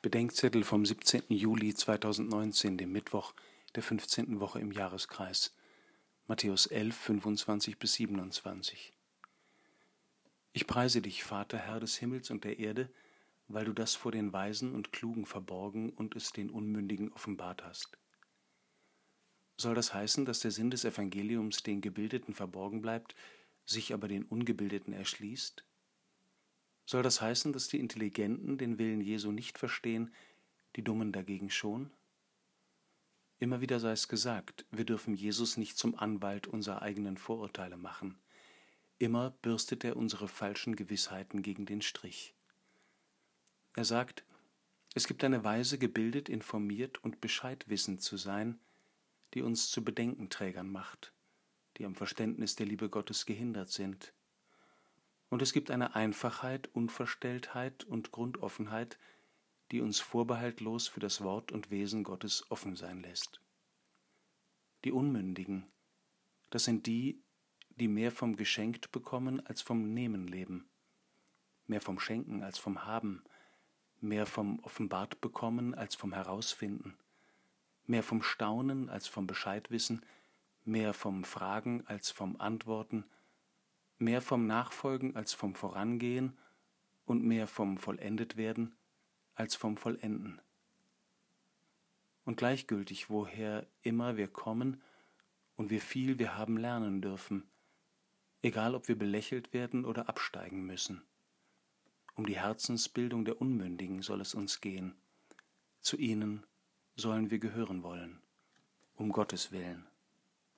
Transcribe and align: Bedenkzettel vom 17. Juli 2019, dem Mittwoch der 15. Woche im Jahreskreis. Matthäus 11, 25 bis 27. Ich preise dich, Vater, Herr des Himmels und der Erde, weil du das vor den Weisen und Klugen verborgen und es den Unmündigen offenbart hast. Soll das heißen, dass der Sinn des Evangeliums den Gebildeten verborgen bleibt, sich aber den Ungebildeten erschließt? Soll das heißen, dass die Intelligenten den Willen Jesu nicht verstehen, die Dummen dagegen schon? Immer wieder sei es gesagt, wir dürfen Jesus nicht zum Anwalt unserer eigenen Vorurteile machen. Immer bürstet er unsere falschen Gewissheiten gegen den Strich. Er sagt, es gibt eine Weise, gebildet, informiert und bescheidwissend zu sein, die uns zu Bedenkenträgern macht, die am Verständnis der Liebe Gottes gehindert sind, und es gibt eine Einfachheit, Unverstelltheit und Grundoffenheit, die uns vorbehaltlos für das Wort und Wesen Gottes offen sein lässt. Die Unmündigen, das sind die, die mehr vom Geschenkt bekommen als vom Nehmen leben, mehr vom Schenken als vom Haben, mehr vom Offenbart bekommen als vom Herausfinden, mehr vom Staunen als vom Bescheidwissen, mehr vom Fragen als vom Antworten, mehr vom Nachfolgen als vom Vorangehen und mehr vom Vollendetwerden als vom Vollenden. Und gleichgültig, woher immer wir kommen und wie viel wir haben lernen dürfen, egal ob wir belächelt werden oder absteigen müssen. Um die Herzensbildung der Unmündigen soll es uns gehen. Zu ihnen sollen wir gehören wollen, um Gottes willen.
Bedenkzettel 0.00 0.62
vom 0.62 0.86
17. 0.86 1.24
Juli 1.26 1.74
2019, 1.74 2.78
dem 2.78 2.92
Mittwoch 2.92 3.34
der 3.74 3.82
15. 3.82 4.38
Woche 4.38 4.60
im 4.60 4.70
Jahreskreis. 4.70 5.56
Matthäus 6.28 6.66
11, 6.66 6.96
25 6.96 7.80
bis 7.80 7.94
27. 7.94 8.92
Ich 10.52 10.68
preise 10.68 11.02
dich, 11.02 11.24
Vater, 11.24 11.58
Herr 11.58 11.80
des 11.80 11.96
Himmels 11.96 12.30
und 12.30 12.44
der 12.44 12.60
Erde, 12.60 12.88
weil 13.48 13.64
du 13.64 13.72
das 13.72 13.96
vor 13.96 14.12
den 14.12 14.32
Weisen 14.32 14.72
und 14.72 14.92
Klugen 14.92 15.26
verborgen 15.26 15.90
und 15.90 16.14
es 16.14 16.30
den 16.30 16.48
Unmündigen 16.48 17.12
offenbart 17.12 17.64
hast. 17.64 17.98
Soll 19.56 19.74
das 19.74 19.92
heißen, 19.94 20.24
dass 20.24 20.38
der 20.38 20.52
Sinn 20.52 20.70
des 20.70 20.84
Evangeliums 20.84 21.64
den 21.64 21.80
Gebildeten 21.80 22.34
verborgen 22.34 22.82
bleibt, 22.82 23.16
sich 23.66 23.92
aber 23.92 24.06
den 24.06 24.22
Ungebildeten 24.22 24.92
erschließt? 24.92 25.64
Soll 26.88 27.02
das 27.02 27.20
heißen, 27.20 27.52
dass 27.52 27.68
die 27.68 27.80
Intelligenten 27.80 28.56
den 28.56 28.78
Willen 28.78 29.02
Jesu 29.02 29.30
nicht 29.30 29.58
verstehen, 29.58 30.10
die 30.74 30.82
Dummen 30.82 31.12
dagegen 31.12 31.50
schon? 31.50 31.90
Immer 33.38 33.60
wieder 33.60 33.78
sei 33.78 33.92
es 33.92 34.08
gesagt, 34.08 34.64
wir 34.70 34.86
dürfen 34.86 35.12
Jesus 35.12 35.58
nicht 35.58 35.76
zum 35.76 35.98
Anwalt 35.98 36.46
unserer 36.46 36.80
eigenen 36.80 37.18
Vorurteile 37.18 37.76
machen. 37.76 38.18
Immer 38.98 39.32
bürstet 39.42 39.84
er 39.84 39.98
unsere 39.98 40.28
falschen 40.28 40.76
Gewissheiten 40.76 41.42
gegen 41.42 41.66
den 41.66 41.82
Strich. 41.82 42.34
Er 43.74 43.84
sagt, 43.84 44.24
es 44.94 45.06
gibt 45.06 45.22
eine 45.24 45.44
Weise, 45.44 45.76
gebildet, 45.76 46.30
informiert 46.30 47.04
und 47.04 47.20
bescheidwissend 47.20 48.00
zu 48.00 48.16
sein, 48.16 48.58
die 49.34 49.42
uns 49.42 49.70
zu 49.70 49.84
Bedenkenträgern 49.84 50.70
macht, 50.70 51.12
die 51.76 51.84
am 51.84 51.94
Verständnis 51.94 52.56
der 52.56 52.64
Liebe 52.64 52.88
Gottes 52.88 53.26
gehindert 53.26 53.68
sind, 53.68 54.14
und 55.30 55.42
es 55.42 55.52
gibt 55.52 55.70
eine 55.70 55.94
Einfachheit, 55.94 56.68
Unverstelltheit 56.72 57.84
und 57.84 58.12
Grundoffenheit, 58.12 58.98
die 59.70 59.80
uns 59.80 60.00
vorbehaltlos 60.00 60.88
für 60.88 61.00
das 61.00 61.22
Wort 61.22 61.52
und 61.52 61.70
Wesen 61.70 62.04
Gottes 62.04 62.50
offen 62.50 62.76
sein 62.76 63.02
lässt. 63.02 63.42
Die 64.84 64.92
Unmündigen, 64.92 65.66
das 66.50 66.64
sind 66.64 66.86
die, 66.86 67.22
die 67.76 67.88
mehr 67.88 68.10
vom 68.10 68.36
Geschenkt 68.36 68.90
bekommen 68.90 69.44
als 69.46 69.60
vom 69.60 69.92
Nehmen 69.92 70.26
leben, 70.26 70.68
mehr 71.66 71.80
vom 71.80 72.00
Schenken 72.00 72.42
als 72.42 72.58
vom 72.58 72.84
Haben, 72.86 73.22
mehr 74.00 74.26
vom 74.26 74.60
Offenbart 74.60 75.20
bekommen 75.20 75.74
als 75.74 75.94
vom 75.94 76.12
Herausfinden, 76.12 76.96
mehr 77.86 78.02
vom 78.02 78.22
Staunen 78.22 78.88
als 78.88 79.06
vom 79.06 79.26
Bescheidwissen, 79.26 80.04
mehr 80.64 80.94
vom 80.94 81.24
Fragen 81.24 81.86
als 81.86 82.10
vom 82.10 82.40
Antworten, 82.40 83.04
mehr 83.98 84.22
vom 84.22 84.46
Nachfolgen 84.46 85.16
als 85.16 85.34
vom 85.34 85.54
Vorangehen 85.54 86.38
und 87.04 87.24
mehr 87.24 87.46
vom 87.46 87.78
Vollendetwerden 87.78 88.76
als 89.34 89.54
vom 89.54 89.76
Vollenden. 89.76 90.40
Und 92.24 92.36
gleichgültig, 92.36 93.08
woher 93.08 93.66
immer 93.82 94.16
wir 94.16 94.28
kommen 94.28 94.82
und 95.56 95.70
wie 95.70 95.80
viel 95.80 96.18
wir 96.18 96.36
haben 96.36 96.56
lernen 96.56 97.00
dürfen, 97.00 97.50
egal 98.42 98.74
ob 98.74 98.88
wir 98.88 98.98
belächelt 98.98 99.52
werden 99.52 99.84
oder 99.84 100.08
absteigen 100.08 100.64
müssen. 100.64 101.02
Um 102.14 102.26
die 102.26 102.38
Herzensbildung 102.38 103.24
der 103.24 103.40
Unmündigen 103.40 104.02
soll 104.02 104.20
es 104.20 104.34
uns 104.34 104.60
gehen. 104.60 104.96
Zu 105.80 105.96
ihnen 105.96 106.44
sollen 106.96 107.30
wir 107.30 107.38
gehören 107.38 107.82
wollen, 107.82 108.20
um 108.94 109.10
Gottes 109.10 109.52
willen. 109.52 109.86